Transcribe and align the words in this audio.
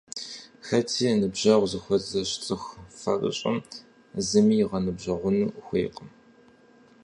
Хэти 0.67 1.09
«ныбжьэгъу» 1.19 1.69
зыхуэзыщӀ 1.71 2.37
цӀыху 2.43 2.75
фэрыщӀыр 2.99 3.57
зыми 4.27 4.55
игъэныбжьэгъуну 4.63 5.53
хуейкъым. 5.65 6.09